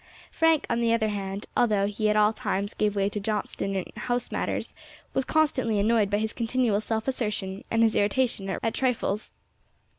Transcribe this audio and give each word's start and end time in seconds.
Frank, 0.31 0.65
on 0.67 0.81
the 0.81 0.91
other 0.95 1.09
hand, 1.09 1.45
although 1.55 1.85
he 1.85 2.09
at 2.09 2.15
all 2.15 2.33
times 2.33 2.73
gave 2.73 2.95
way 2.95 3.07
to 3.07 3.19
Johnstone 3.19 3.75
in 3.75 3.85
house 3.97 4.31
matters, 4.31 4.73
was 5.13 5.25
constantly 5.25 5.77
annoyed 5.77 6.09
by 6.09 6.17
his 6.17 6.33
continual 6.33 6.81
self 6.81 7.07
assertion 7.07 7.63
and 7.69 7.83
his 7.83 7.95
irritation 7.95 8.49
at 8.49 8.73
trifles. 8.73 9.31